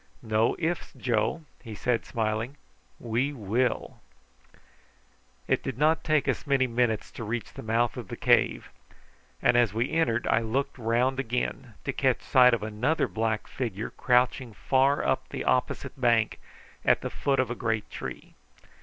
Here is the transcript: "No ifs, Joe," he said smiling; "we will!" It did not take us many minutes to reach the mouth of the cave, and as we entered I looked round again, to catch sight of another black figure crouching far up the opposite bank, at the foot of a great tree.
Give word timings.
"No 0.23 0.55
ifs, 0.57 0.93
Joe," 0.93 1.43
he 1.61 1.75
said 1.75 2.07
smiling; 2.07 2.57
"we 2.99 3.31
will!" 3.31 4.01
It 5.47 5.61
did 5.61 5.77
not 5.77 6.03
take 6.03 6.27
us 6.27 6.47
many 6.47 6.65
minutes 6.65 7.11
to 7.11 7.23
reach 7.23 7.53
the 7.53 7.61
mouth 7.61 7.95
of 7.97 8.07
the 8.07 8.15
cave, 8.15 8.71
and 9.43 9.55
as 9.55 9.75
we 9.75 9.91
entered 9.91 10.25
I 10.25 10.39
looked 10.39 10.79
round 10.79 11.19
again, 11.19 11.75
to 11.83 11.93
catch 11.93 12.21
sight 12.23 12.55
of 12.55 12.63
another 12.63 13.07
black 13.07 13.45
figure 13.45 13.91
crouching 13.91 14.53
far 14.55 15.05
up 15.05 15.29
the 15.29 15.43
opposite 15.45 16.01
bank, 16.01 16.39
at 16.83 17.01
the 17.01 17.11
foot 17.11 17.39
of 17.39 17.51
a 17.51 17.53
great 17.55 17.87
tree. 17.91 18.33